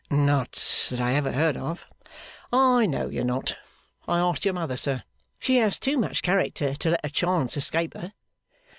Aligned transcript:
'Not 0.09 0.87
that 0.89 0.99
I 0.99 1.13
ever 1.13 1.31
heard 1.31 1.55
of.' 1.55 1.85
'I 2.51 2.87
know 2.87 3.07
you're 3.09 3.23
not. 3.23 3.55
I 4.07 4.17
asked 4.17 4.45
your 4.45 4.53
mother, 4.55 4.75
sir. 4.75 5.03
She 5.37 5.57
has 5.57 5.77
too 5.77 5.95
much 5.99 6.23
character 6.23 6.73
to 6.73 6.89
let 6.89 7.05
a 7.05 7.09
chance 7.11 7.55
escape 7.55 7.93
her. 7.93 8.11